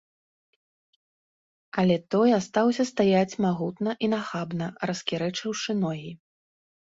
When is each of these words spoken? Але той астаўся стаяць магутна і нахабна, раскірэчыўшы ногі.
Але 1.81 1.97
той 2.15 2.29
астаўся 2.39 2.83
стаяць 2.91 3.35
магутна 3.45 3.91
і 4.09 4.11
нахабна, 4.15 4.65
раскірэчыўшы 4.93 5.71
ногі. 5.85 6.11